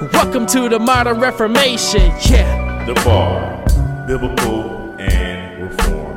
[0.00, 2.00] welcome to the modern reformation.
[2.22, 2.84] Yeah.
[2.86, 3.62] The Bar,
[4.06, 6.16] Biblical and Reformed.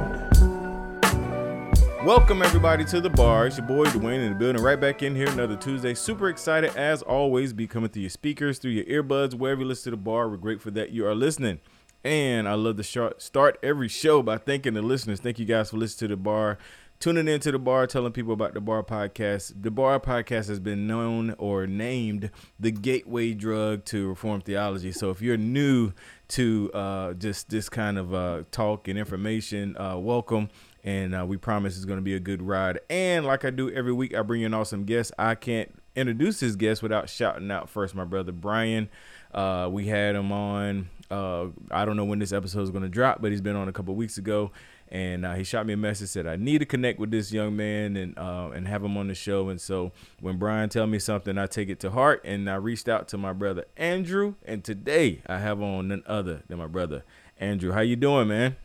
[2.05, 3.47] Welcome everybody to the bar.
[3.47, 5.93] It's your boy Dwayne in the building, right back in here another Tuesday.
[5.93, 9.91] Super excited as always, be coming through your speakers, through your earbuds, wherever you listen
[9.91, 10.29] to the bar.
[10.29, 11.59] We're grateful that you are listening.
[12.05, 15.19] And I love to start every show by thanking the listeners.
[15.19, 16.57] Thank you guys for listening to the bar,
[17.03, 19.61] tuning into the bar, telling people about the bar podcast.
[19.61, 24.93] The bar podcast has been known or named the gateway drug to reform theology.
[24.93, 25.91] So if you're new
[26.29, 30.47] to uh, just this kind of uh, talk and information, uh, welcome.
[30.85, 32.79] And uh, we promise it's going to be a good ride.
[32.89, 35.11] And like I do every week, I bring in awesome guests.
[35.19, 38.87] I can't introduce his guest without shouting out first my brother Brian.
[39.33, 40.87] Uh, we had him on.
[41.11, 43.67] Uh, I don't know when this episode is going to drop, but he's been on
[43.67, 44.51] a couple weeks ago,
[44.93, 47.55] and uh, he shot me a message said I need to connect with this young
[47.55, 49.49] man and uh, and have him on the show.
[49.49, 49.91] And so
[50.21, 53.17] when Brian tell me something, I take it to heart, and I reached out to
[53.17, 57.03] my brother Andrew, and today I have on none other than my brother
[57.39, 57.71] Andrew.
[57.71, 58.55] How you doing, man?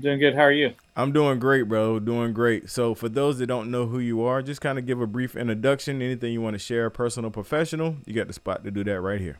[0.00, 0.34] Doing good.
[0.34, 0.74] How are you?
[0.96, 1.98] I'm doing great, bro.
[1.98, 2.70] Doing great.
[2.70, 5.36] So, for those that don't know who you are, just kind of give a brief
[5.36, 6.00] introduction.
[6.00, 9.20] Anything you want to share, personal, professional, you got the spot to do that right
[9.20, 9.38] here.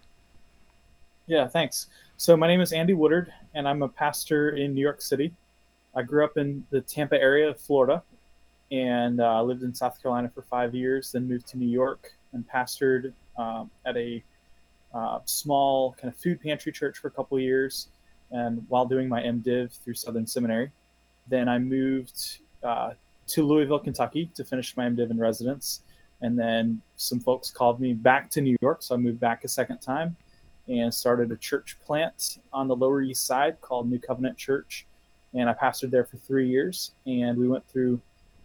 [1.28, 1.86] Yeah, thanks.
[2.20, 5.32] So, my name is Andy Woodard, and I'm a pastor in New York City.
[5.94, 8.02] I grew up in the Tampa area of Florida
[8.72, 12.44] and uh, lived in South Carolina for five years, then moved to New York and
[12.52, 14.20] pastored um, at a
[14.92, 17.86] uh, small kind of food pantry church for a couple years
[18.32, 20.72] and while doing my MDiv through Southern Seminary.
[21.28, 22.94] Then I moved uh,
[23.28, 25.82] to Louisville, Kentucky to finish my MDiv in residence.
[26.20, 28.82] And then some folks called me back to New York.
[28.82, 30.16] So I moved back a second time
[30.68, 34.86] and started a church plant on the Lower East Side called New Covenant Church.
[35.34, 36.92] And I pastored there for three years.
[37.06, 38.00] And we went through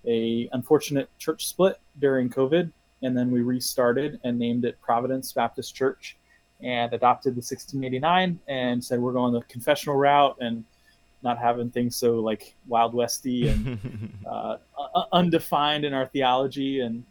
[0.06, 2.72] a unfortunate church split during COVID.
[3.02, 6.18] And then we restarted and named it Providence Baptist Church
[6.64, 10.64] and adopted the 1689 and said we're going the confessional route and
[11.22, 13.80] not having things so like wild westy and
[14.30, 14.58] uh,
[15.12, 17.04] undefined in our theology and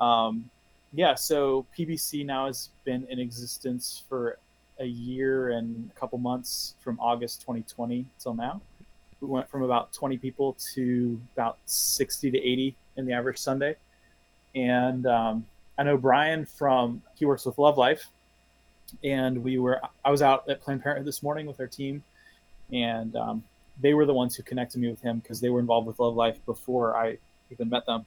[0.00, 0.48] um,
[0.92, 4.38] yeah so pbc now has been in existence for
[4.80, 8.60] a year and a couple months from august 2020 till now.
[9.20, 13.76] We went from about 20 people to about 60 to 80 in the average sunday.
[14.54, 15.46] And um,
[15.78, 18.08] i know brian from he works with love life.
[19.02, 22.02] And we were i was out at planned parenthood this morning with our team.
[22.72, 23.44] And um,
[23.80, 26.16] they were the ones who connected me with him because they were involved with love
[26.16, 27.16] life before i
[27.50, 28.04] even met them.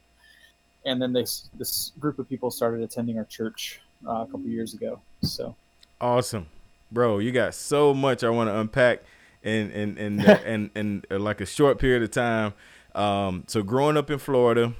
[0.84, 4.74] And then this this group of people started attending our church uh, a couple years
[4.74, 5.00] ago.
[5.22, 5.56] So
[6.00, 6.46] awesome
[6.90, 9.02] bro you got so much i want to unpack
[9.42, 12.52] in in in in, in, in like a short period of time
[12.94, 14.72] um, so growing up in florida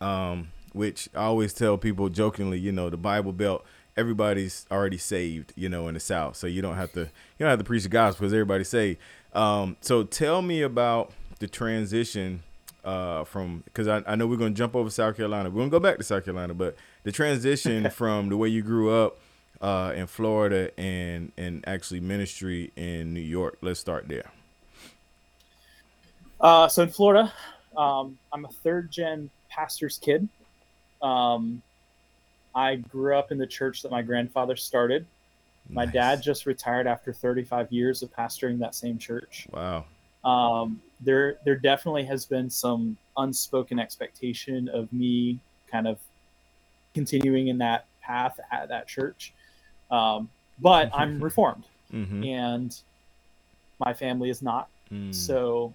[0.00, 3.64] um, which i always tell people jokingly you know the bible belt
[3.96, 6.36] everybody's already saved, you know, in the South.
[6.36, 8.98] So you don't have to you don't have to preach the gospel because everybody's saved.
[9.34, 12.42] Um, so tell me about the transition
[12.84, 15.50] uh, from because I, I know we're gonna jump over South Carolina.
[15.50, 18.90] We're gonna go back to South Carolina, but the transition from the way you grew
[18.90, 19.18] up
[19.62, 23.58] uh, in Florida and and actually ministry in New York.
[23.62, 24.30] Let's start there.
[26.40, 27.32] Uh, so in Florida,
[27.76, 30.28] um, I'm a third gen pastor's kid.
[31.00, 31.62] Um,
[32.54, 35.06] I grew up in the church that my grandfather started.
[35.68, 35.94] My nice.
[35.94, 39.46] dad just retired after 35 years of pastoring that same church.
[39.52, 39.84] Wow.
[40.24, 45.98] Um, there, there definitely has been some unspoken expectation of me kind of
[46.94, 49.32] continuing in that path at that church.
[49.92, 50.28] Um,
[50.60, 52.24] but I'm reformed, mm-hmm.
[52.24, 52.76] and
[53.78, 54.68] my family is not.
[54.90, 55.14] Mm.
[55.14, 55.72] So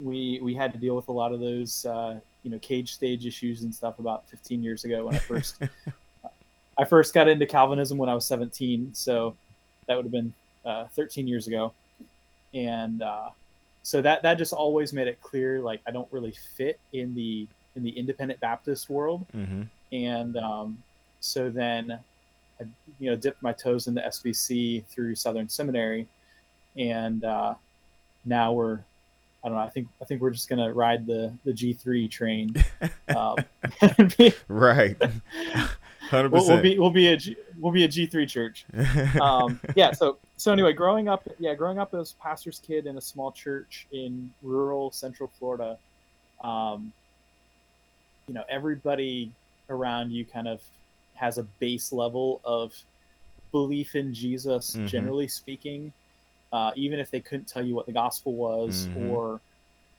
[0.00, 3.26] we we had to deal with a lot of those uh, you know cage stage
[3.26, 5.60] issues and stuff about 15 years ago when I first
[6.78, 9.34] I first got into Calvinism when I was 17, so
[9.86, 10.32] that would have been
[10.64, 11.72] uh, 13 years ago,
[12.52, 13.30] and uh,
[13.82, 17.46] so that that just always made it clear like I don't really fit in the
[17.76, 19.62] in the independent Baptist world, mm-hmm.
[19.92, 20.82] and um,
[21.20, 21.98] so then
[22.60, 22.64] I
[22.98, 26.06] you know dipped my toes into SBC through Southern Seminary,
[26.76, 27.54] and uh,
[28.24, 28.80] now we're
[29.46, 29.62] I don't know.
[29.62, 32.54] I think I think we're just gonna ride the the G three train.
[33.14, 33.36] Um,
[34.48, 34.96] right.
[36.00, 38.66] Hundred we'll, we'll be we'll be a G, we'll be a G three church.
[39.20, 39.92] Um, yeah.
[39.92, 43.30] So so anyway, growing up, yeah, growing up as a pastor's kid in a small
[43.30, 45.78] church in rural Central Florida,
[46.42, 46.92] um,
[48.26, 49.30] you know, everybody
[49.70, 50.60] around you kind of
[51.16, 52.72] has a base level of
[53.52, 54.86] belief in Jesus, Mhm.
[54.88, 55.92] generally speaking,
[56.52, 59.08] uh, even if they couldn't tell you what the gospel was Mhm.
[59.08, 59.40] or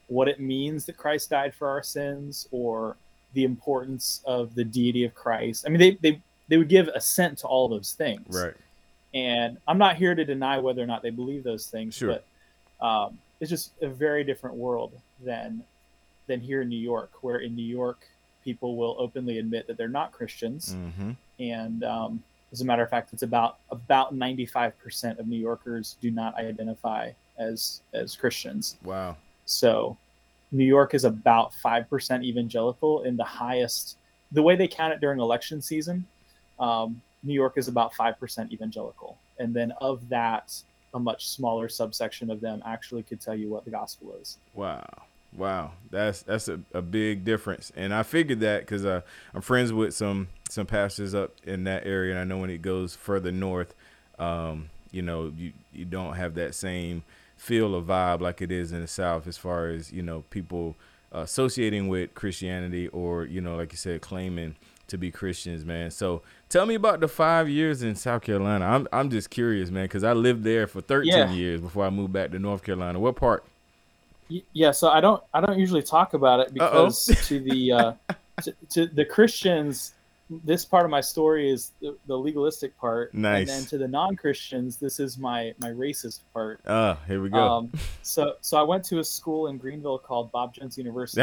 [0.08, 2.96] what it means that Christ died for our sins or
[3.34, 5.66] the importance of the deity of Christ.
[5.66, 8.26] I mean, they, they, they would give assent to all those things.
[8.36, 8.54] right.
[9.14, 12.20] And I'm not here to deny whether or not they believe those things, Sure.
[12.80, 14.94] but um, it's just a very different world
[15.24, 15.64] than
[16.28, 18.06] than here in New York, where in New York
[18.48, 21.12] people will openly admit that they're not Christians, Mm-hmm.
[21.40, 22.12] and um,
[22.54, 27.12] as a matter of fact, it's about about 95% of New Yorkers do not identify
[27.38, 28.78] as as Christians.
[28.84, 29.18] Wow.
[29.46, 29.98] So
[30.52, 33.98] New York is about 5% evangelical in the highest,
[34.32, 36.06] the way they count it during election season.
[36.68, 39.18] Um, New York is about 5% evangelical.
[39.40, 40.46] And then of that,
[40.94, 44.38] a much smaller subsection of them actually could tell you what the gospel is.
[44.54, 44.86] Wow.
[45.36, 45.74] Wow.
[45.92, 47.72] That's that's a, a big difference.
[47.76, 49.02] And I figured that because uh,
[49.34, 52.62] I'm friends with some some pastors up in that area, and I know when it
[52.62, 53.74] goes further north,
[54.20, 57.04] um, you know, you you don't have that same
[57.36, 60.76] feel or vibe like it is in the south as far as you know people
[61.14, 64.56] uh, associating with Christianity or you know, like you said, claiming
[64.88, 65.92] to be Christians, man.
[65.92, 68.66] So tell me about the five years in South Carolina.
[68.66, 71.30] I'm I'm just curious, man, because I lived there for 13 Yeah.
[71.32, 72.98] years before I moved back to North Carolina.
[73.00, 73.44] What part?
[74.30, 77.94] Yeah, so I don't I don't usually talk about it because to the uh,
[78.44, 79.94] to, to the Christians,
[80.30, 83.40] this part of my story is the, the legalistic part, Nice.
[83.40, 86.60] and then to the non-Christians, this is my my racist part.
[86.68, 87.38] Ah, here we go.
[87.38, 87.72] Um,
[88.02, 91.22] so so I went to a school in Greenville called Bob Jones University,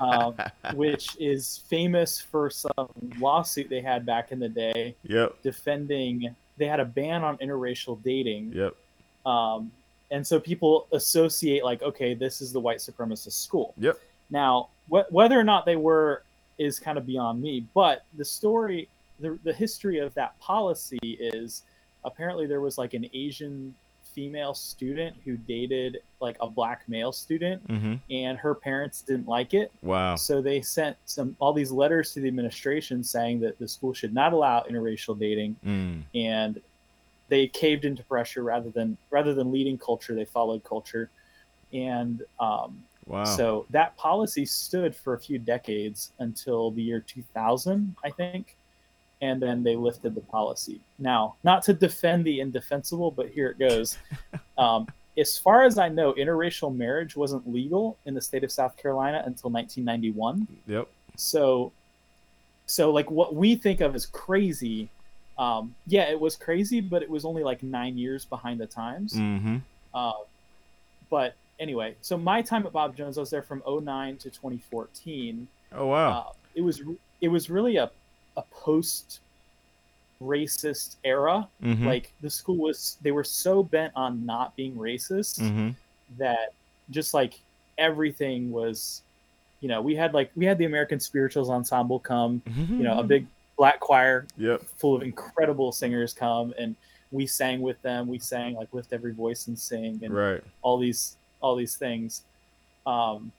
[0.00, 0.34] um,
[0.74, 2.88] which is famous for some
[3.18, 6.34] lawsuit they had back in the day yep, defending.
[6.58, 8.76] They had a ban on interracial dating, yep,
[9.24, 9.72] um,
[10.12, 13.74] and so people associate like, okay, this is the white supremacist school.
[13.78, 13.98] yep.
[14.30, 16.22] Now, wh- whether or not they were
[16.58, 18.88] is kind of beyond me, but the story,
[19.20, 21.62] the, the history of that policy is
[22.04, 23.74] apparently there was like an Asian
[24.14, 27.94] female student who dated like a black male student, Mm-hmm.
[28.10, 29.72] and her parents didn't like it.
[29.82, 30.16] Wow.
[30.16, 34.12] So they sent some all these letters to the administration saying that the school should
[34.12, 36.02] not allow interracial dating, Mm.
[36.14, 36.60] and
[37.32, 41.08] they caved into pressure rather than rather than leading culture, they followed culture,
[41.72, 43.24] and um, Wow.
[43.24, 48.56] so that policy stood for a few decades until the year 2000, I think,
[49.22, 50.78] and then they lifted the policy.
[51.00, 53.98] Now, not to defend the indefensible, but here it goes.
[54.58, 54.86] um,
[55.18, 59.22] as far as I know, interracial marriage wasn't legal in the state of South Carolina
[59.26, 60.86] until 1991 yep.
[61.16, 61.72] so
[62.66, 64.88] so like what we think of as crazy
[65.38, 69.14] um yeah it was crazy but it was only like nine years behind the times
[69.14, 69.56] Mm-hmm.
[69.94, 70.12] uh,
[71.10, 75.46] but anyway so my time at bob jones i was there from 09 to 2014
[75.74, 76.10] Oh wow.
[76.10, 76.82] uh, it was
[77.20, 77.90] it was really a,
[78.36, 79.20] a post
[80.22, 81.86] racist era mm-hmm.
[81.86, 85.70] like the school was they were so bent on not being racist mm-hmm.
[86.18, 86.52] that
[86.90, 87.40] just like
[87.78, 89.02] everything was
[89.60, 92.42] you know we had like we had the american spirituals ensemble come
[92.76, 93.26] you know a big
[93.62, 94.62] black choir Yep.
[94.76, 96.74] full of incredible singers come and
[97.12, 100.42] we sang with them we sang like lift every voice and sing and Right.
[100.62, 102.22] all these all these things
[102.86, 103.30] um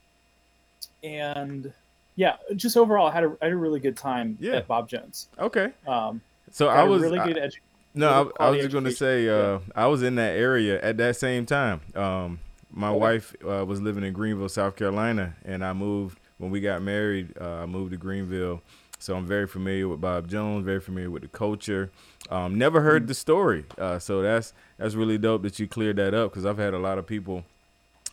[1.03, 1.73] and
[2.15, 4.53] yeah just overall i had a, I had a really good time Yeah.
[4.57, 5.71] at bob jones Okay.
[5.87, 7.59] um So i was really good edu-
[7.93, 10.95] No, I, I was just going to say uh, I was in that area at
[10.97, 11.81] that same time.
[11.95, 12.39] Um,
[12.71, 12.99] my Okay.
[12.99, 17.27] wife uh, was living in Greenville, South Carolina, and I moved when we got married.
[17.39, 18.61] Uh, I moved to Greenville,
[19.03, 21.91] so I'm very familiar with Bob Jones, very familiar with the culture.
[22.29, 22.83] Um, never Mm.
[22.83, 26.45] heard the story, uh, so that's that's really dope that you cleared that up because
[26.45, 27.43] I've had a lot of people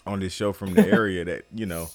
[0.07, 1.89] on this show from the area that you know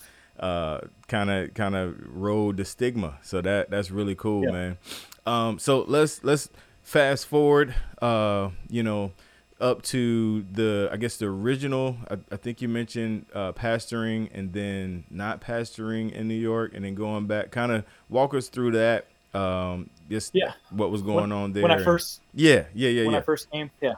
[1.08, 3.18] kind of kind of rode the stigma.
[3.22, 4.52] So that that's really cool, Yeah.
[4.52, 4.78] man.
[5.26, 6.50] Um, so let's let's
[6.84, 7.74] fast forward.
[8.02, 9.12] Uh, you know,
[9.60, 11.98] up to the I guess the original.
[12.10, 16.84] I, I think you mentioned uh, pastoring and then not pastoring in New York, and
[16.84, 17.52] then going back.
[17.52, 19.08] Kind of walk us through that.
[19.34, 20.54] Um, just Yeah.
[20.70, 21.64] what was going when, on there.
[21.64, 23.20] when i first yeah, yeah, yeah, when yeah.
[23.20, 23.70] I first came.
[23.82, 23.94] Yeah.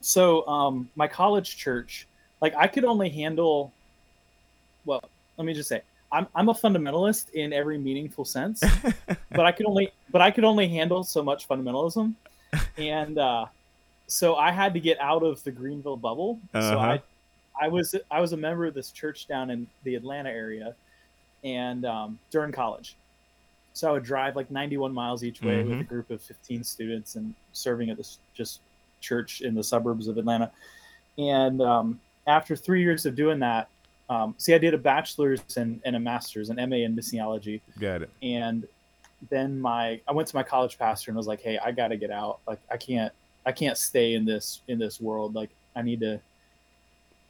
[0.00, 2.06] So um, my college church,
[2.40, 3.72] like I could only handle.
[4.84, 5.02] Well,
[5.38, 5.82] let me just say,
[6.12, 8.62] I'm I'm a fundamentalist in every meaningful sense,
[9.30, 12.14] but I could only but I could only handle so much fundamentalism,
[12.76, 13.46] and uh,
[14.14, 16.38] so I had to get out of the Greenville bubble.
[16.52, 16.98] So Uh-huh.
[16.98, 17.02] I
[17.60, 20.74] I was I was a member of this church down in the Atlanta area,
[21.42, 22.96] and um, during college,
[23.72, 25.80] So I would drive like 91 miles each way with Mhm.
[25.80, 28.60] a group of 15 students and serving at this just
[29.00, 30.50] church in the suburbs of Atlanta.
[31.18, 33.68] And um, after three years of doing that,
[34.08, 38.02] um, see, I did a bachelor's and, and a master's, an MA in missiology Got
[38.02, 38.10] it.
[38.22, 38.66] and
[39.30, 41.96] then my I went to my college pastor and was like, "Hey, I got to
[41.96, 42.40] get out.
[42.46, 43.12] Like, I can't
[43.46, 45.34] I can't stay in this in this world.
[45.34, 46.20] Like, I need to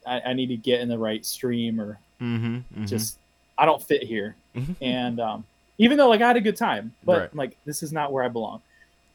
[0.05, 2.85] I, I need to get in the right stream or Mm-hmm.
[2.85, 3.19] just
[3.57, 4.75] I don't fit here." Mhm.
[4.81, 5.45] And um,
[5.77, 7.35] even though like I had a good time, but Right.
[7.35, 8.61] like this is not where I belong.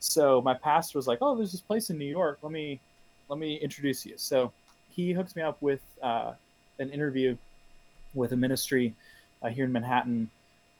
[0.01, 2.39] So my pastor was like, "Oh, there's this place in New York.
[2.43, 2.79] Let me
[3.29, 4.53] let me introduce you." So
[4.91, 6.35] he hooks me up with uh,
[6.79, 7.37] an interview
[8.15, 8.95] with a ministry
[9.43, 10.31] uh, here in Manhattan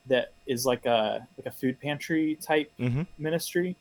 [0.07, 3.07] that is like a like a food pantry type Mhm.
[3.19, 3.77] ministry,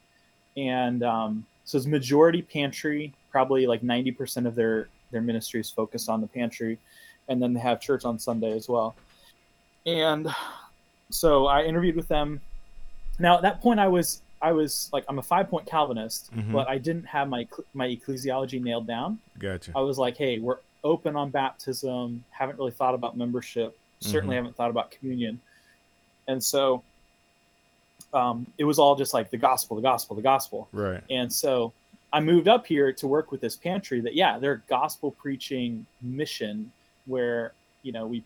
[0.56, 3.14] and um, so it's majority pantry.
[3.32, 6.80] Probably like ninety percent of their their ministry is focused on the pantry,
[7.28, 8.96] and then they have church on Sunday as well.
[9.86, 10.28] And
[11.12, 12.42] so I interviewed with them.
[13.20, 16.52] Now at that point, I was I was like I'm a five point Calvinist, Mhm.
[16.54, 19.20] but I didn't have my my ecclesiology nailed down.
[19.38, 19.72] Gotcha.
[19.76, 22.24] I was like, hey, we're open on baptism.
[22.32, 23.78] Haven't really thought about membership.
[24.00, 24.38] Certainly Mhm.
[24.38, 25.40] haven't thought about communion.
[26.28, 26.82] And so
[28.14, 30.68] um, it was all just like the gospel, the gospel, the gospel.
[30.72, 31.04] Right.
[31.10, 31.74] And so
[32.12, 36.72] I moved up here to work with this pantry that, yeah, they're gospel preaching mission
[37.06, 38.24] where, you know, we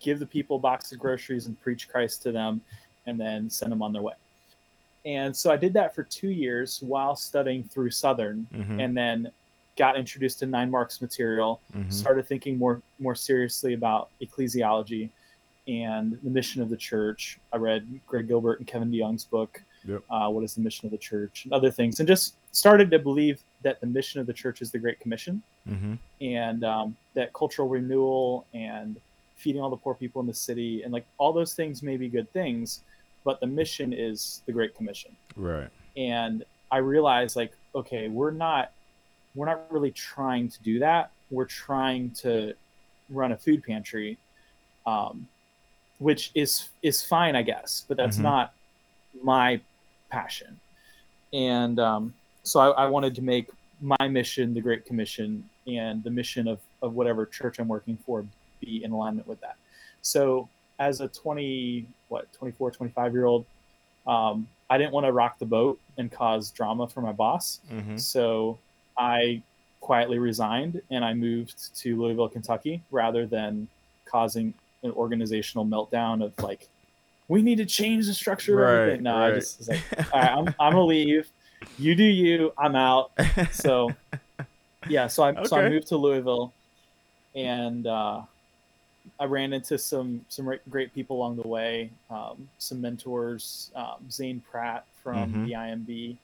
[0.00, 2.60] give the people a box of groceries and preach Christ to them
[3.06, 4.14] and then send them on their way.
[5.04, 8.84] And so I did that for two years while studying through Southern Mhm.
[8.84, 9.32] and then
[9.76, 11.92] got introduced to nine marks material Mhm.
[11.92, 15.08] started thinking more more seriously about ecclesiology
[15.68, 20.02] and the mission of the church i read greg gilbert and kevin deyoung's book Yep.
[20.10, 23.00] uh, what is the mission of the church and other things and just started to
[23.00, 25.98] believe that the mission of the church is the great commission Mhm.
[26.20, 29.00] and um, that cultural renewal and
[29.36, 32.08] feeding all the poor people in the city and like all those things may be
[32.08, 32.82] good things
[33.24, 35.68] but the mission is the great commission Right.
[35.96, 38.72] and i realized like okay we're not
[39.34, 42.54] we're not really trying to do that we're trying to
[43.10, 44.16] run a food pantry
[44.86, 45.26] um,
[46.02, 48.22] which is is fine i guess but that's Mhm.
[48.22, 48.52] not
[49.22, 49.60] my
[50.10, 50.58] passion
[51.32, 53.48] and um, so I, I wanted to make
[53.80, 58.24] my mission the great commission and the mission of, of whatever church i'm working for
[58.60, 59.56] be in alignment with that
[60.02, 63.44] so as a 20 what 24 25 year old
[64.06, 67.98] um, i didn't want to rock the boat and cause drama for my boss Mhm.
[68.00, 68.58] so
[68.98, 69.42] I
[69.80, 73.66] quietly resigned and I moved to Louisville, Kentucky, rather than
[74.04, 76.68] causing an organizational meltdown of like,
[77.28, 78.74] we need to change the structure Right.
[78.82, 79.02] everything.
[79.04, 79.80] No, I just was like,
[80.12, 81.30] all right, I'm, I'm gonna leave.
[81.78, 82.52] You do you.
[82.58, 83.12] I'm out.
[83.52, 83.90] So
[84.88, 86.52] yeah, so I so I moved to Louisville,
[87.36, 88.22] and uh,
[89.20, 91.90] I ran into some some great people along the way.
[92.10, 95.46] Um, some mentors, um, Zane Pratt from Mhm.
[95.46, 96.16] the IMB.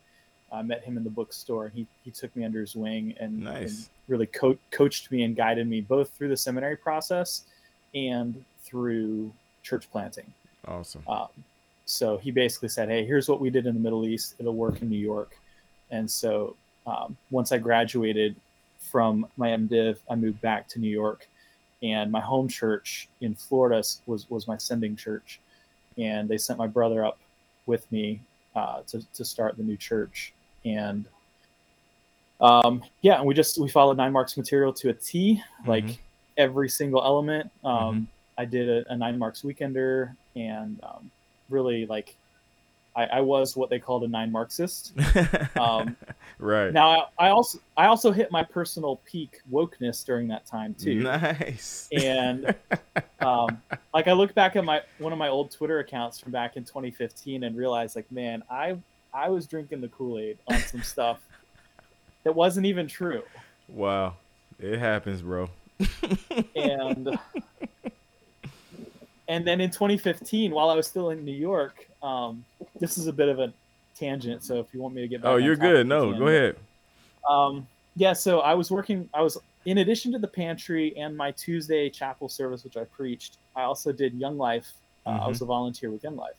[0.50, 1.68] I met him in the bookstore.
[1.72, 3.62] He he took me under his wing and, Nice.
[3.70, 7.44] and really co- coached me and guided me both through the seminary process
[8.06, 10.32] and through church planting.
[10.66, 11.02] awesome.
[11.08, 11.28] Um,
[11.84, 14.34] so he basically said, "Hey, here's what we did in the Middle East.
[14.38, 15.36] It'll work in New York."
[15.90, 16.54] And so
[16.86, 18.36] um, once I graduated
[18.78, 21.26] from my MDiv, I moved back to New York,
[21.82, 25.40] and my home church in Florida was was my sending church,
[25.96, 27.18] and they sent my brother up
[27.66, 28.20] with me
[28.54, 31.06] uh, to to start the new church, and
[32.40, 35.98] um, yeah, and we just we followed Nine Marks material to a T, like Mhm.
[36.38, 37.50] Every single element.
[37.64, 41.10] Um, I did a, a Nine Marks weekender, and um,
[41.50, 42.14] really like
[42.98, 44.92] I, I was what they called a nine Marxist.
[45.58, 45.96] Um,
[46.38, 46.72] right.
[46.72, 51.00] now I, I also I also hit my personal peak wokeness during that time too.
[51.00, 51.88] Nice.
[51.92, 52.54] And
[53.20, 53.60] um,
[53.92, 56.64] like I look back at my one of my old Twitter accounts from back in
[56.64, 58.78] 2015 and realized like man I
[59.12, 61.18] I was drinking the Kool Aid on some stuff
[62.24, 63.22] that wasn't even true.
[63.68, 64.14] wow.
[64.60, 65.50] It happens, bro.
[66.56, 67.18] And
[69.28, 72.44] and then in 2015 while i was still in new york um,
[72.78, 73.52] this is a bit of a
[73.96, 75.86] tangent so if you want me to get back Oh, you're good.
[75.88, 76.56] No, go ahead.
[77.28, 77.66] um,
[77.96, 81.90] yeah so i was working i was in addition to the pantry and my tuesday
[81.90, 84.72] chapel service which i preached i also did young life
[85.06, 86.36] uh, i was a volunteer with young life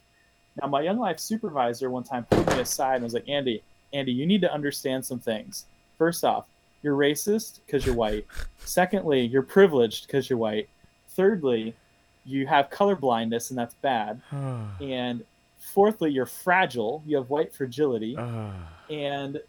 [0.62, 3.62] now my young life supervisor one time pulled me aside and was like andy
[3.94, 5.66] andy you need to understand some things
[5.98, 6.46] first off
[6.82, 8.26] you're racist because you're white.
[8.60, 10.70] Secondly you're privileged because you're white.
[11.10, 11.76] Thirdly
[12.26, 14.22] you have color blindness and that's bad.
[14.82, 15.24] And
[15.60, 17.04] fourthly you're fragile.
[17.06, 18.16] You have white fragility.
[18.18, 18.52] Ah.
[18.90, 19.40] and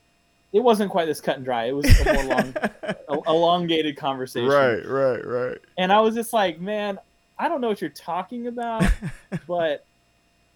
[0.52, 1.66] it wasn't quite this cut and dry.
[1.66, 2.96] It was a more long a-
[3.30, 4.48] elongated conversation.
[4.48, 5.58] Right, right, right.
[5.78, 6.98] and i was just like man
[7.38, 8.84] i don't know what you're talking about.
[9.46, 9.84] But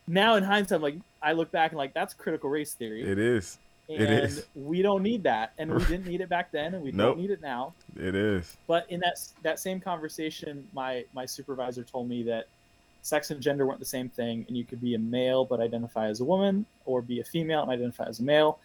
[0.09, 3.03] now in hindsight, I'm like I look back and like that's critical race theory.
[3.03, 3.59] It is.
[3.89, 4.47] And it is.
[4.55, 7.17] we don't need that, and we didn't need it back then, and we Nope.
[7.17, 7.75] don't need it now.
[7.97, 8.57] It is.
[8.67, 12.47] But in that that same conversation, my my supervisor told me that
[13.03, 16.07] sex and gender weren't the same thing, and you could be a male but identify
[16.09, 18.59] as a woman, or be a female and identify as a male.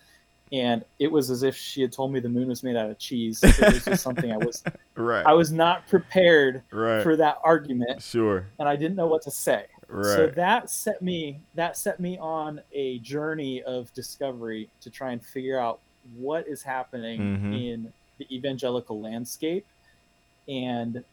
[0.51, 2.97] And it was as if she had told me the moon was made out of
[2.97, 3.43] cheese.
[3.43, 4.63] It was just something I was
[4.95, 5.23] Right.
[5.25, 7.03] I was not prepared right.
[7.03, 8.47] for that argument, sure.
[8.57, 9.65] and I didn't know what to say.
[9.89, 10.15] Right.
[10.15, 15.25] So that set me that set me on a journey of discovery to try and
[15.25, 15.79] figure out
[16.15, 17.69] what is happening Mhm.
[17.69, 19.65] in the evangelical landscape
[20.47, 21.03] and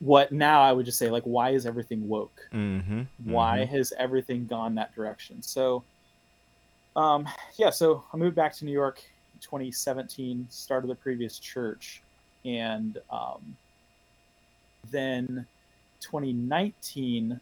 [0.00, 2.48] what now I would just say like why is everything woke?
[2.52, 3.02] mm-hmm.
[3.24, 5.42] Why has everything gone that direction?
[5.42, 5.82] So
[6.94, 9.02] um yeah, so I moved back to New York
[9.34, 12.02] in 2017, started the previous church
[12.44, 13.56] and um
[14.90, 15.46] then
[16.00, 17.40] 2019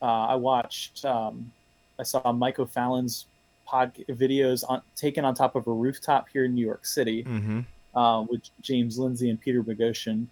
[0.00, 1.52] uh, I watched um,
[1.98, 3.26] I saw Mike O'Fallon's
[3.64, 7.60] pod videos on taken on top of a rooftop here in New York City Mm-hmm.
[7.96, 10.26] uh, with James Lindsay and Peter Boghossian.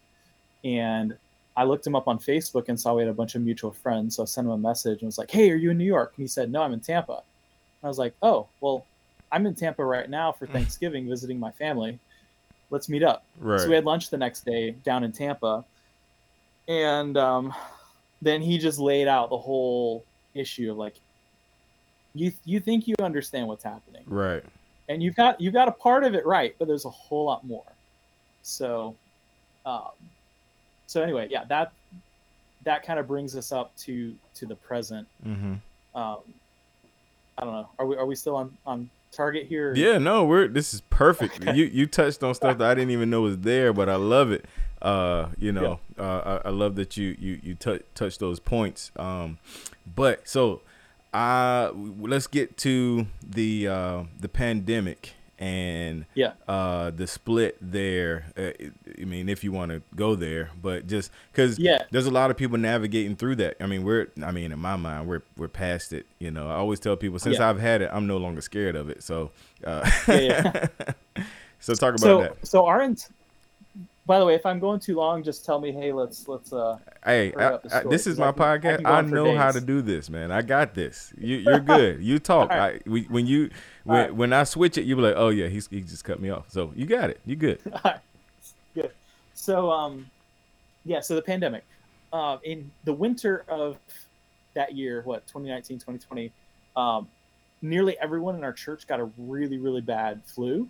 [0.64, 1.16] And
[1.57, 4.16] I looked him up on Facebook and saw we had a bunch of mutual friends.
[4.16, 6.12] So I sent him a message and was like, Hey, are you in New York?
[6.16, 7.12] And he said, No, I'm in Tampa.
[7.12, 8.85] And I was like, Oh, well,
[9.30, 11.99] I'm in Tampa right now for Thanksgiving visiting my family.
[12.71, 13.25] Let's meet up.
[13.38, 13.61] Right.
[13.61, 15.64] So we had lunch the next day down in Tampa.
[16.71, 17.53] And um,
[18.23, 20.95] then he just laid out the whole issue of like,
[22.15, 24.43] you, you think you understand what's happening right.
[24.89, 27.45] and you've got you've got a part of it right, but there's a whole lot
[27.45, 27.65] more.
[28.43, 28.95] So,
[29.67, 29.91] um,
[30.87, 31.73] so anyway, yeah, that
[32.65, 35.07] that kind of brings us up to to the present.
[35.27, 35.55] Mm-hmm.
[35.99, 36.19] Um,
[37.39, 37.69] I don't know.
[37.79, 39.73] Are we are we still on on target here?
[39.75, 41.45] Yeah, no, we're this is perfect.
[41.55, 44.31] You you touched on stuff that I didn't even know was there, but I love
[44.33, 44.47] it.
[44.82, 48.90] Uh, you know, uh, I, I love that you you you tou touch those points.
[48.96, 49.38] Um,
[49.94, 50.62] but so,
[51.12, 56.32] uh, let's get to the uh, the pandemic and Yeah.
[56.49, 58.26] uh, the split there.
[58.36, 58.50] Uh,
[59.00, 61.82] I mean, if you want to go there, but just because Yeah.
[61.90, 63.56] there's a lot of people navigating through that.
[63.58, 66.06] I mean, we're I mean, in my mind, we're we're past it.
[66.19, 67.49] You know, I always tell people since Yeah.
[67.49, 69.02] I've had it, I'm no longer scared of it.
[69.02, 69.30] So,
[69.64, 70.66] uh, Yeah,
[71.58, 72.47] so talk about So that.
[72.47, 73.08] so our int-
[74.06, 75.73] by the way, if I'm going too long, just tell me.
[75.73, 78.84] Hey, let's let's uh Hey, I, I, this is my I I podcast.
[78.84, 80.32] I, for know how to do this, man.
[80.32, 81.13] I got this.
[81.17, 82.02] You, you're good.
[82.02, 82.50] You talk.
[82.50, 82.82] Right.
[82.84, 83.50] I, we, when you
[83.84, 84.15] when, right.
[84.15, 86.50] when I switch it, you be like, oh yeah, he's he just cut me off.
[86.50, 87.21] So you got it.
[87.25, 87.60] You good.
[88.75, 88.93] Good.
[89.34, 90.08] So, um,
[90.84, 91.65] yeah, so the pandemic.
[92.13, 93.78] Uh, in the winter of
[94.54, 96.32] that year, what, 2019, 2020,
[96.76, 97.08] um,
[97.63, 100.69] nearly everyone in our church got a really, really bad flu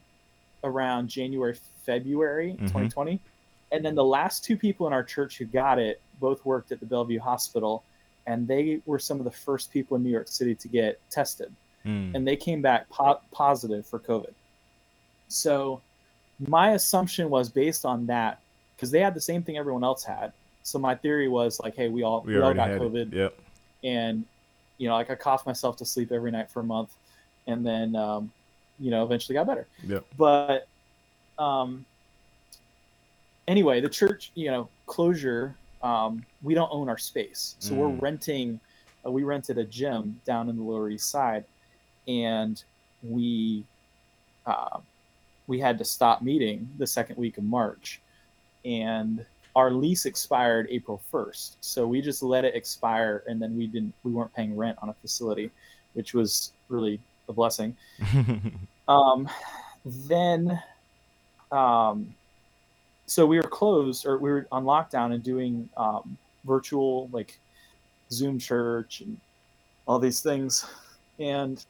[0.64, 1.56] around January,
[1.94, 2.58] February Mhm.
[2.68, 3.18] 2020.
[3.72, 6.78] And then the last two people in our church who got it both worked at
[6.80, 7.82] the Bellevue Hospital,
[8.26, 11.50] and they were some of the first people in New York City to get tested
[11.86, 12.14] Mm.
[12.14, 14.34] and they came back po- positive for COVID.
[15.28, 15.80] So
[16.38, 18.40] my assumption was based on that
[18.76, 20.32] because they had the same thing everyone else had.
[20.62, 23.16] So my theory was like, hey, we all We we, all got COVID, it.
[23.16, 23.38] Yep.
[23.84, 24.24] and
[24.78, 26.90] you know, like I coughed myself to sleep every night for a month,
[27.46, 28.30] and then um,
[28.78, 29.66] you know, eventually got better.
[29.86, 30.04] Yep.
[30.16, 30.68] But
[31.40, 31.84] um,
[33.48, 35.56] anyway, the church, you know, closure.
[35.82, 38.02] Um, we don't own our space, so we're Mm.
[38.02, 38.60] renting.
[39.06, 41.44] Uh, we rented a gym down in the Lower East Side,
[42.06, 42.62] and
[43.02, 43.64] we
[44.46, 44.80] uh,
[45.46, 48.02] we had to stop meeting the second week of March,
[48.64, 49.24] and
[49.56, 51.56] our lease expired April first.
[51.64, 53.94] So we just let it expire, and then we didn't.
[54.02, 55.50] We weren't paying rent on a facility,
[55.94, 57.74] which was really a blessing.
[58.88, 59.28] Um,
[59.84, 60.60] then,
[61.52, 62.14] um,
[63.06, 67.38] so we were closed, or we were on lockdown and doing um, virtual like
[68.12, 69.18] Zoom church and
[69.86, 70.64] all these things.
[71.18, 71.64] And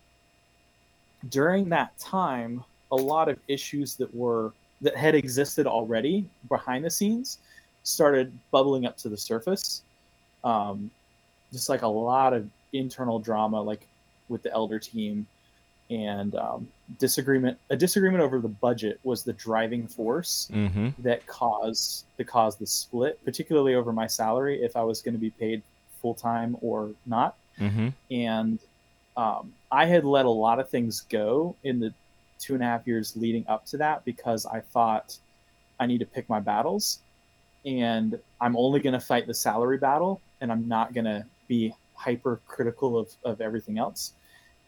[1.28, 2.62] during that time,
[2.92, 7.38] a lot of issues that were that had existed already behind the scenes
[7.82, 9.82] started bubbling up to the surface.
[10.44, 10.90] Um,
[11.52, 13.86] just like a lot of internal drama, like
[14.28, 15.26] with the elder team
[15.90, 17.58] and um, disagreement.
[17.70, 20.90] A disagreement over the budget was the driving force mm-hmm.
[21.00, 25.20] that caused that caused the split, particularly over my salary if I was going to
[25.20, 25.62] be paid
[26.00, 27.36] full time or not.
[27.58, 27.88] Mm-hmm.
[28.10, 28.58] And
[29.16, 31.92] um, I had let a lot of things go in the
[32.38, 35.18] two and a half years leading up to that because I thought
[35.78, 37.00] I need to pick my battles,
[37.66, 41.74] and I'm only going to fight the salary battle, and I'm not going to be
[41.94, 44.12] hyper critical of of everything else.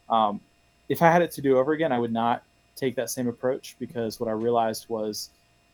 [0.09, 0.41] Um,
[0.89, 2.43] if I had it to do over again, I would not
[2.75, 5.29] take that same approach because what I realized was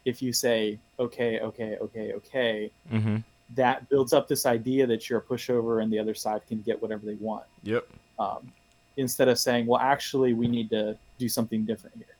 [0.05, 3.17] if you say okay, okay, okay, okay, Mm-hmm.
[3.55, 6.81] that builds up this idea that you're a pushover and the other side can get
[6.81, 7.45] whatever they want.
[7.63, 7.87] Yep.
[8.19, 8.51] Um,
[8.97, 12.15] instead of saying, well, actually, we need to do something different here.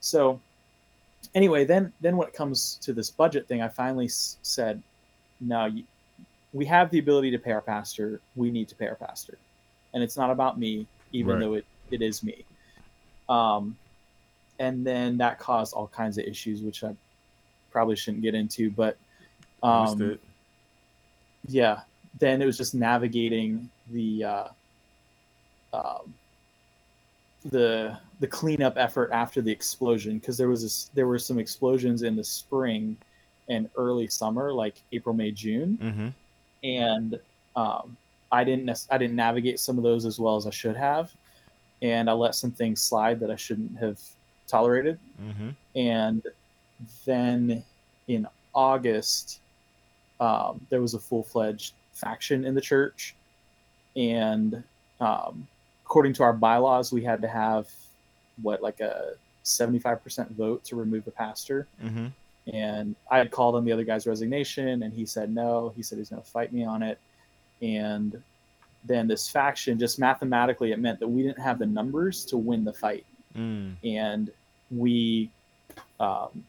[0.00, 0.40] So,
[1.34, 4.82] anyway, then then when it comes to this budget thing, I finally s- said,
[5.40, 5.84] no, you,
[6.52, 8.20] we have the ability to pay our pastor.
[8.36, 9.38] We need to pay our pastor,
[9.92, 11.40] and it's not about me, even Right.
[11.40, 12.44] though it, it is me.
[13.28, 13.76] Um,
[14.58, 16.94] and then that caused all kinds of issues, which I
[17.70, 18.96] probably shouldn't get into, but
[19.62, 20.18] um,
[21.48, 21.80] yeah
[22.18, 24.48] then it was just navigating the uh,
[25.72, 26.14] um,
[27.46, 32.02] the the cleanup effort after the explosion because there was this, there were some explosions
[32.02, 32.96] in the spring
[33.48, 36.08] and early summer like april may june Mm-hmm.
[36.62, 37.20] and
[37.56, 37.96] um,
[38.32, 41.12] i didn't i didn't navigate some of those as well as i should have
[41.82, 44.00] and i let some things slide that i shouldn't have
[44.46, 45.50] tolerated Mm-hmm.
[45.74, 46.22] and
[47.06, 47.64] then
[48.08, 49.40] in August,
[50.20, 53.14] um, there was a full fledged faction in the church,
[53.96, 54.62] and
[55.00, 55.46] um,
[55.84, 57.68] according to our bylaws, we had to have
[58.42, 61.66] what like a seventy five percent vote to remove a pastor.
[61.82, 62.06] Mm-hmm.
[62.52, 65.72] And I had called on the other guy's resignation, and he said no.
[65.74, 66.98] He said he's going to fight me on it,
[67.62, 68.22] and
[68.84, 72.64] then this faction just mathematically it meant that we didn't have the numbers to win
[72.64, 73.04] the fight
[73.36, 73.74] Mm.
[73.82, 74.30] and
[74.70, 75.28] we
[75.98, 76.44] um,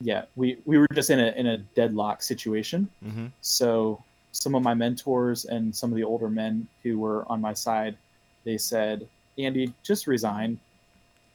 [0.00, 3.26] yeah we we were just in a in a deadlock situation Mm-hmm.
[3.40, 4.00] so
[4.32, 7.96] some of my mentors and some of the older men who were on my side
[8.44, 10.58] they said andy just resign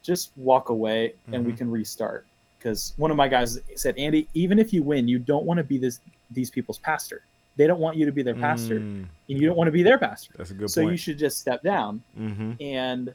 [0.03, 1.57] just walk away and we Mhm.
[1.57, 2.25] can restart
[2.57, 5.63] because one of my guys said andy even if you win you don't want to
[5.65, 5.99] be this
[6.31, 7.23] these people's pastor
[7.57, 9.05] they don't want you to be their pastor Mm.
[9.29, 11.39] And you don't want to be their pastor That's a good so you should just
[11.39, 12.53] step down mm-hmm.
[12.61, 13.13] and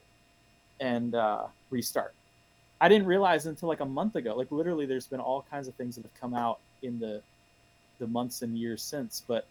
[0.80, 2.14] and uh, restart.
[2.80, 4.34] I didn't realize until like a month ago.
[4.34, 7.22] Like literally, there's been all kinds of things that have come out in the
[7.98, 9.22] the months and years since.
[9.26, 9.46] But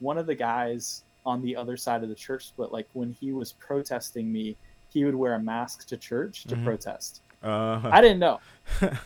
[0.00, 3.32] one of the guys on the other side of the church split, like when he
[3.32, 4.56] was protesting me,
[4.90, 6.64] he would wear a mask to church to Mhm.
[6.64, 7.22] protest.
[7.44, 8.40] Uh, I didn't know.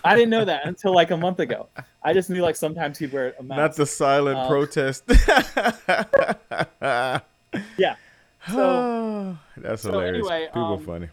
[0.05, 1.69] I didn't know that until like a month ago.
[2.03, 3.59] I just knew like sometimes he'd wear a mask.
[3.59, 5.05] Not the silent Um, protest.
[7.79, 7.97] Yeah.
[8.49, 10.27] So- that's so hilarious.
[10.27, 11.09] anyway, People um, funny.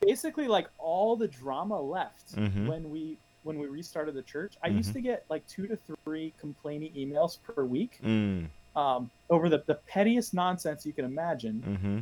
[0.00, 2.68] basically like all the drama left Mhm.
[2.68, 4.54] when we when we restarted the church.
[4.62, 4.76] I Mhm.
[4.76, 9.62] used to get like two to three complaining emails per week Mm, um, over the,
[9.66, 11.62] the pettiest nonsense you can imagine.
[11.66, 11.98] mm-hmm.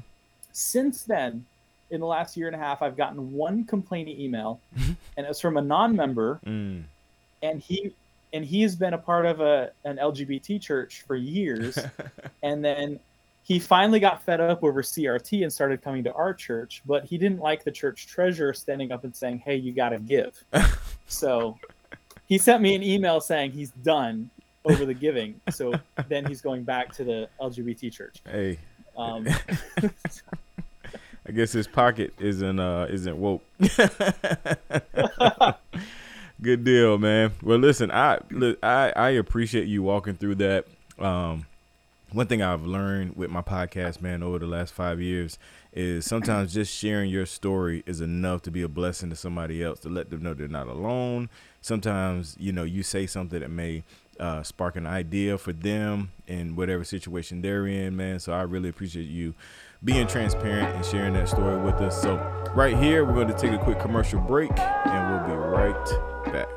[0.53, 1.47] Since then,
[1.91, 4.61] in the last year and a half, I've gotten one complaining email,
[5.17, 6.83] and it's from a non-member, Mm.
[7.43, 7.93] and he
[8.33, 11.79] and he's been a part of a an LGBT church for years,
[12.43, 12.99] and then
[13.45, 17.19] he finally got fed up over CRT and started coming to our church, but he
[17.19, 20.43] didn't like the church treasurer standing up and saying, "Hey, you got to give."
[21.09, 21.59] so
[22.27, 24.31] he sent me an email saying he's done
[24.65, 25.39] over the giving.
[25.51, 25.75] So
[26.09, 28.17] then he's going back to the LGBT church.
[28.25, 28.57] hey,
[28.97, 29.27] Um,
[31.27, 33.43] I guess his pocket isn't uh isn't woke.
[36.43, 37.33] Good deal, man.
[37.43, 40.67] Well, listen, I look, I I appreciate you walking through that.
[40.99, 41.47] Um,
[42.13, 45.39] one thing I've learned with my podcast, man, over the last five years
[45.73, 49.81] is sometimes just sharing your story is enough to be a blessing to somebody else
[49.81, 51.29] to let them know they're not alone.
[51.61, 53.83] Sometimes, you know, you say something that may
[54.21, 58.21] uh, spark an idea for them in whatever situation they're in, man.
[58.21, 59.35] So I really appreciate you
[59.85, 62.01] being transparent and sharing that story with us.
[62.01, 62.17] So,
[62.55, 66.49] right here, we're going to take a quick commercial break and we'll be right back.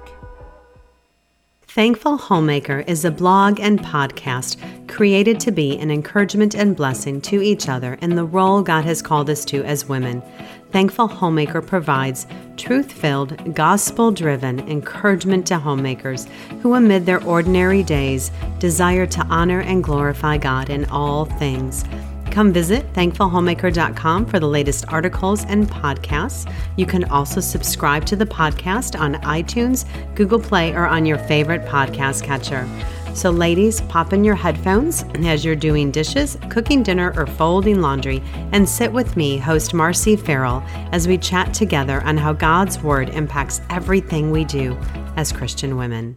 [1.78, 7.44] Thankful Homemaker is a blog and podcast created to be an encouragement and blessing to
[7.44, 10.24] each other in the role God has called us to as women.
[10.72, 16.28] Thankful Homemaker provides truth filled, gospel driven encouragement to homemakers
[16.62, 21.86] who, amid their ordinary days, desire to honor and glorify God in all things.
[22.32, 26.52] Come visit thankfulhomemaker.com for the latest articles and podcasts.
[26.76, 29.86] You can also subscribe to the podcast on iTunes,
[30.16, 32.68] Google Play, or on your favorite podcast catcher.
[33.16, 38.22] So, ladies, pop in your headphones as you're doing dishes, cooking dinner, or folding laundry,
[38.52, 43.10] and sit with me, host Marcy Farrell, as we chat together on how God's Word
[43.10, 44.78] impacts everything we do
[45.16, 46.16] as Christian women.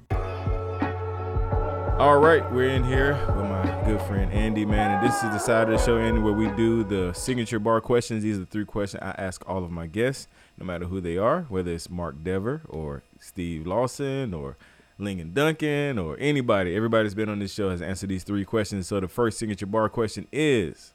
[2.00, 5.38] All right, we're in here with my good friend Andy, man, and this is the
[5.38, 8.22] side of the show, Andy, where we do the signature bar questions.
[8.22, 11.18] These are the three questions I ask all of my guests, no matter who they
[11.18, 14.56] are, whether it's Mark Dever or Steve Lawson or
[14.98, 16.74] Ligon Duncan or anybody.
[16.74, 18.86] Everybody's been on this show has answered these three questions.
[18.86, 20.94] So the first signature bar question is,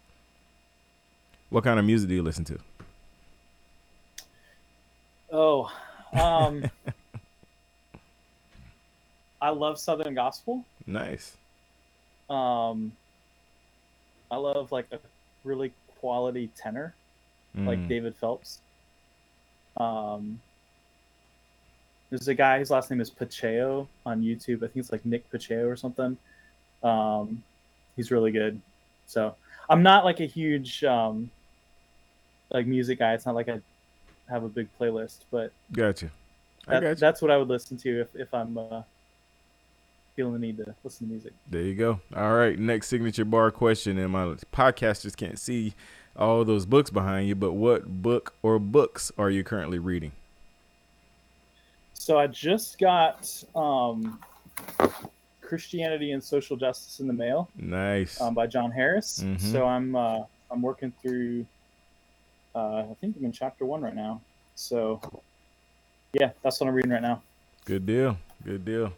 [1.52, 2.58] what kind of music do you listen to?
[5.32, 5.72] oh,
[6.20, 6.66] um,
[9.40, 10.66] I love Southern gospel.
[10.88, 11.36] Nice.
[12.30, 12.92] um,
[14.32, 14.98] I love like a
[15.44, 16.94] really quality tenor,
[17.56, 17.88] like Mm.
[17.88, 18.60] David Phelps.
[19.78, 20.40] Um,
[22.10, 22.60] there's a guy.
[22.60, 24.58] His last name is Pacheco on YouTube.
[24.58, 26.18] I think it's like Nick Pacheco or something.
[26.84, 27.44] Um,
[27.96, 28.60] he's really good.
[29.08, 29.36] So
[29.70, 31.30] I'm not like a huge um,
[32.52, 33.14] like music guy.
[33.14, 33.60] It's not like I
[34.30, 36.10] have a big playlist, but Gotcha.
[36.68, 36.96] I that, got you.
[36.96, 38.82] that's what I would listen to if, if I'm uh,
[40.16, 41.34] feeling the need to listen to music.
[41.50, 42.00] There you go.
[42.16, 42.58] All right.
[42.58, 45.74] Next signature bar question, and my podcasters can't see
[46.16, 50.14] all those books behind you, but what book or books are you currently reading?
[51.94, 54.20] So I just got um,
[55.42, 58.22] Christianity and Social Justice in the Mail Nice.
[58.22, 59.20] um, by Jon Harris.
[59.24, 59.40] Mhm.
[59.42, 60.20] So I'm uh,
[60.52, 61.46] I'm working through.
[62.54, 64.22] Uh, I think I'm in chapter one right now.
[64.56, 65.02] So
[66.14, 67.22] yeah, that's what I'm reading right now.
[67.66, 68.18] Good deal.
[68.46, 68.94] Good deal.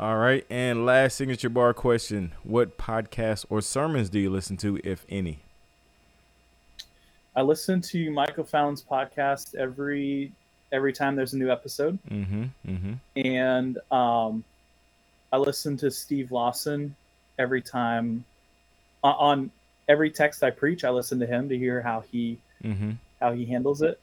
[0.00, 0.46] All right.
[0.48, 5.40] And last signature bar question What podcasts or sermons do you listen to, if any?
[7.36, 10.32] I listen to Michael Fallon's podcast every
[10.72, 12.44] every time there's a new episode, Mm hmm.
[12.66, 12.92] Mm hmm.
[13.14, 14.42] and um,
[15.34, 16.96] I listen to Steve Lawson
[17.38, 18.24] every time
[19.04, 19.50] on,
[19.86, 20.82] every text I preach.
[20.82, 22.90] I listen to him to hear how he Mm hmm.
[23.20, 24.00] how he handles it.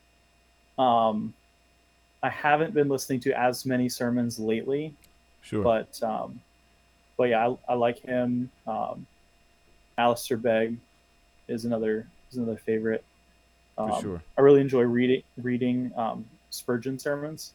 [0.77, 1.33] Um,
[2.21, 4.93] I haven't been listening to as many sermons lately,
[5.47, 5.63] Sure.
[5.63, 6.41] but um,
[7.17, 8.49] but yeah, I, I like him.
[8.67, 9.05] Um,
[9.97, 10.77] Alistair Begg
[11.47, 13.03] is another is another favorite.
[13.75, 14.23] For Um, sure.
[14.37, 17.53] I really enjoy reading reading um, Spurgeon sermons.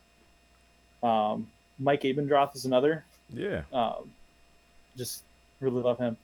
[1.03, 3.05] Um, Mike Abendroth is another.
[3.33, 3.63] Yeah.
[3.73, 4.11] Um,
[4.97, 5.23] just
[5.61, 6.17] really love him.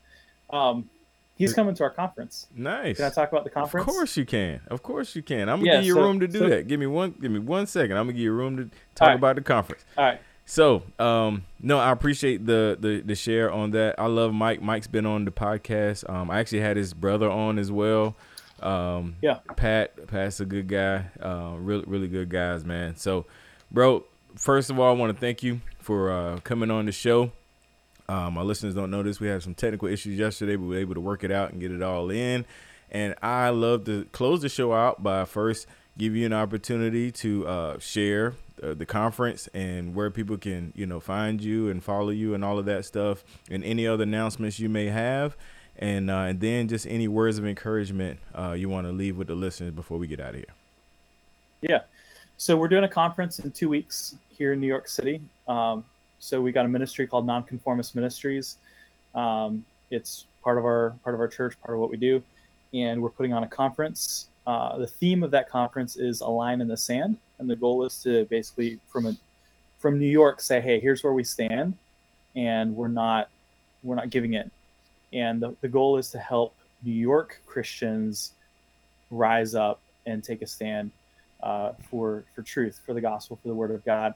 [0.51, 0.89] Um,
[1.37, 2.47] he's coming to our conference.
[2.55, 2.97] Nice.
[2.97, 3.87] Can I talk about the conference?
[3.89, 4.61] Of course you can.
[4.69, 5.49] Of course you can.
[5.49, 6.69] I'm gonna Yeah, give you so- room to do so- that.
[6.69, 7.13] Give me one.
[7.21, 7.97] Give me one second.
[7.97, 9.15] I'm gonna give you room to talk right.
[9.17, 9.85] about the conference.
[9.97, 10.21] All right.
[10.51, 13.97] So, um, no, I appreciate the, the the share on that.
[14.01, 14.63] I love Mike.
[14.63, 16.09] Mike's been on the podcast.
[16.09, 18.17] Um, I actually had his brother on as well.
[18.63, 19.41] Um, Yeah.
[19.57, 20.07] Pat.
[20.07, 21.05] Pat's a good guy.
[21.23, 22.97] Uh, really, really good guys, man.
[22.97, 23.27] So,
[23.71, 24.05] bro,
[24.37, 27.31] first of all, I want to thank you for uh, coming on the show.
[28.09, 29.21] Um, my listeners don't know this.
[29.21, 31.61] We had some technical issues yesterday, but we were able to work it out and
[31.61, 32.47] get it all in.
[32.91, 35.67] And I love to close the show out by first
[35.99, 40.87] give you an opportunity to uh, share uh, the conference and where people can, you
[40.87, 44.59] know, find you and follow you and all of that stuff, and any other announcements
[44.59, 45.37] you may have,
[45.79, 49.29] and uh, and then just any words of encouragement uh, you want to leave with
[49.29, 50.55] the listeners before we get out of here.
[51.61, 51.81] Yeah.
[52.37, 55.21] So we're doing a conference in two weeks here in New York City.
[55.49, 55.85] Um,
[56.21, 58.57] so we got a ministry called Nonconformist Ministries.
[59.15, 62.23] Um, it's part of our part of our church, part of what we do,
[62.73, 64.28] and we're putting on a conference.
[64.49, 67.85] Uh, the theme of that conference is a line in the sand, and the goal
[67.85, 69.15] is to basically from a
[69.79, 71.75] from New York say, hey, here's where we stand,
[72.35, 73.29] and we're not
[73.83, 74.51] we're not giving in.
[75.13, 78.33] And the, the goal is to help New York Christians
[79.11, 80.93] rise up and take a stand
[81.43, 84.15] uh, for for truth, for the gospel, for the word of God.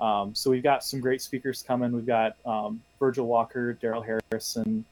[0.00, 1.92] Um, so we've got some great speakers coming.
[1.92, 4.84] We've got um, Virgil Walker, Darrell Harrison,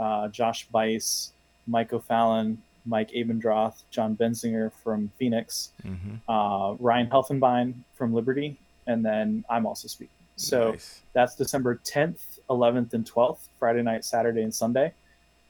[0.00, 1.30] uh, Josh Buice,
[1.68, 6.30] Mike O'Fallon, Mike Abendroth, Jon Benzinger from Phoenix, Mm-hmm.
[6.30, 10.14] uh, Ryan Helfenbein from Liberty, and then I'm also speaking.
[10.36, 11.00] So nice.
[11.12, 14.92] that's December 10th, 11th, and 12th, Friday night, Saturday, and Sunday.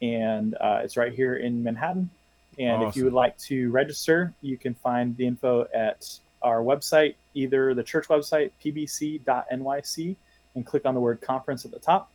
[0.03, 2.11] And uh, it's right here in Manhattan.
[2.59, 7.15] And if you would like to register, you can find the info at our website,
[7.35, 10.17] either the church website, pbc.nyc,
[10.55, 12.11] and click on the word conference at the top,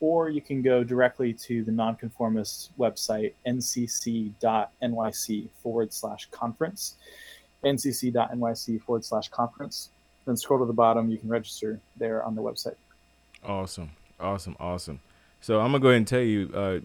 [0.00, 4.32] or you can go directly to the nonconformist website, ncc.nyc
[5.62, 6.94] forward slash conference,
[7.64, 9.90] ncc.nyc forward slash conference.
[10.24, 12.76] Then scroll to the bottom, you can register there on the website.
[13.44, 15.00] Awesome, awesome, awesome.
[15.40, 16.80] So I'm gonna go ahead and tell you, uh,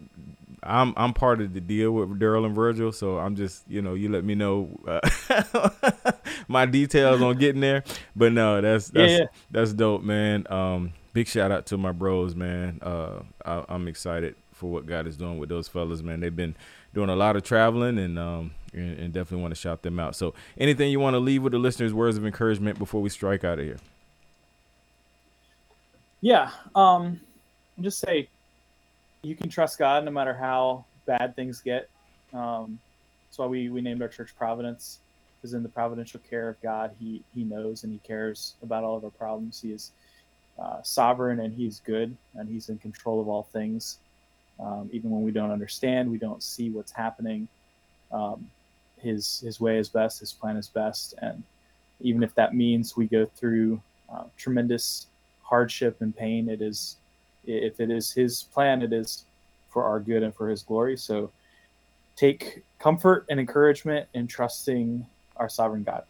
[0.62, 2.91] I'm I'm part of the deal with Darrell and Virgil.
[2.91, 6.12] So I'm just, you know, you let me know uh,
[6.47, 7.84] my details on getting there.
[8.15, 9.26] But no, that's Yeah, that's yeah.
[9.52, 10.45] that's dope, man.
[10.49, 12.80] Um, big shout out to my bros, man.
[12.82, 16.19] Uh, I, I'm excited for what God is doing with those fellas, man.
[16.19, 16.56] They've been
[16.93, 20.15] doing a lot of traveling, and um, and, and definitely want to shout them out.
[20.15, 23.43] So anything you want to leave with the listeners, words of encouragement before we strike
[23.43, 23.78] out of here.
[26.21, 26.52] Yeah.
[26.73, 27.19] Um,
[27.82, 28.30] just say
[29.23, 31.89] you can trust God no matter how bad things get.
[32.34, 32.80] Um,
[33.28, 34.99] that's why we, we named our church Providence,
[35.36, 38.95] because in the providential care of God, He He knows and He cares about all
[38.95, 39.62] of our problems.
[39.62, 39.91] He is
[40.59, 43.99] uh, sovereign and He's good and He's in control of all things.
[44.59, 47.47] Um, even when we don't understand, we don't see what's happening.
[48.11, 48.49] Um,
[48.97, 50.19] his His way is best.
[50.19, 51.43] His plan is best, and
[52.01, 53.81] even if that means we go through
[54.13, 55.07] uh, tremendous
[55.41, 56.97] hardship and pain, it is
[57.45, 59.25] if it is His plan, it is
[59.69, 60.95] for our good and for His glory.
[60.95, 61.31] So
[62.15, 65.05] take comfort and encouragement in trusting
[65.37, 66.03] our sovereign God.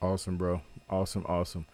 [0.00, 0.60] Awesome, bro.
[0.88, 1.66] Awesome, awesome.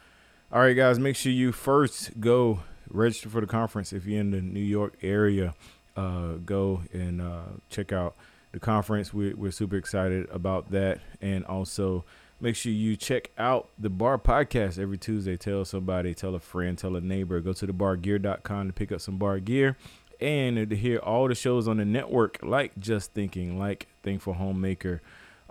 [0.52, 4.32] All right, guys, make sure you first go register for the conference if you're in
[4.32, 5.54] the New York area.
[5.96, 8.16] Uh, go and uh, check out
[8.50, 9.14] the conference.
[9.14, 10.98] We're, we're super excited about that.
[11.20, 12.04] And also,
[12.40, 15.36] make sure you check out the bar podcast every Tuesday.
[15.36, 17.40] Tell somebody, tell a friend, tell a neighbor.
[17.40, 19.76] Go to thebargear.com to pick up some bar gear
[20.20, 25.00] and to hear all the shows on the network, like Just Thinking, like Thankful Homemaker,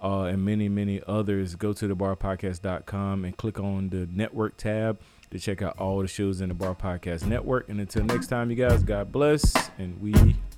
[0.02, 1.56] uh, and many, many others.
[1.56, 5.00] Go to thebarpodcast.com and click on the network tab
[5.32, 7.70] to check out all the shows in the Bar Podcast Network.
[7.70, 10.14] And until next time, you guys, God bless, and we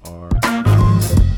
[0.05, 1.30] are.